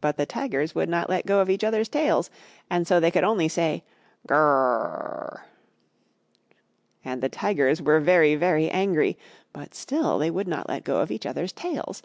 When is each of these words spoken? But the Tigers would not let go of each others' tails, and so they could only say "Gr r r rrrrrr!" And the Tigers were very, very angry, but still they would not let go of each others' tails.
But 0.00 0.16
the 0.16 0.26
Tigers 0.26 0.74
would 0.74 0.88
not 0.88 1.08
let 1.08 1.26
go 1.26 1.38
of 1.38 1.48
each 1.48 1.62
others' 1.62 1.88
tails, 1.88 2.28
and 2.68 2.88
so 2.88 2.98
they 2.98 3.12
could 3.12 3.22
only 3.22 3.46
say 3.46 3.84
"Gr 4.26 4.34
r 4.34 4.42
r 4.42 5.42
rrrrrr!" 5.46 5.48
And 7.04 7.22
the 7.22 7.28
Tigers 7.28 7.80
were 7.80 8.00
very, 8.00 8.34
very 8.34 8.68
angry, 8.68 9.16
but 9.52 9.72
still 9.72 10.18
they 10.18 10.28
would 10.32 10.48
not 10.48 10.68
let 10.68 10.82
go 10.82 10.98
of 10.98 11.12
each 11.12 11.24
others' 11.24 11.52
tails. 11.52 12.02